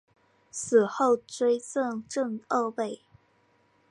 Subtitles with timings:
[0.49, 3.01] 死后追赠正二位。